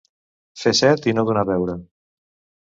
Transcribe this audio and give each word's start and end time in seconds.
Fer 0.61 0.73
set 0.79 1.05
i 1.11 1.13
no 1.17 1.27
donar 1.29 1.45
beure. 1.51 1.77